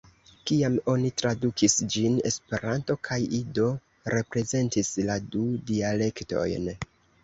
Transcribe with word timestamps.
Kiam 0.51 0.77
oni 0.93 1.11
tradukis 1.21 1.75
ĝin, 1.97 2.17
Esperanto 2.31 2.97
kaj 3.11 3.21
Ido 3.43 3.69
reprezentis 4.17 4.95
la 5.09 5.23
du 5.33 5.49
dialektojn. 5.73 6.73